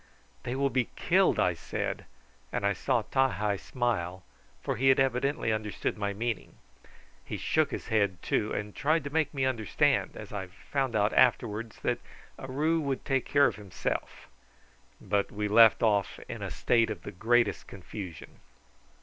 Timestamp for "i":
1.39-1.53, 2.65-2.73, 10.33-10.47